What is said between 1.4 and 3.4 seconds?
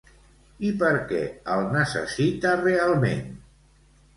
el necessita realment?